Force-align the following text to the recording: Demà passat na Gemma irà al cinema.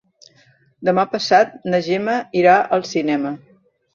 Demà 0.89 1.03
passat 1.11 1.51
na 1.73 1.81
Gemma 1.87 2.17
irà 2.43 2.57
al 2.79 2.87
cinema. 2.95 3.37